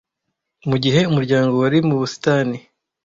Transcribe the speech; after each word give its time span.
mu 0.69 0.75
gihe 0.83 0.99
umuryango 1.11 1.53
wari 1.57 1.77
mu 1.87 1.95
busitani. 2.01 2.57